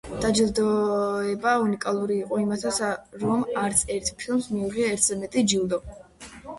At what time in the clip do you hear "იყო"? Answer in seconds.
2.23-2.41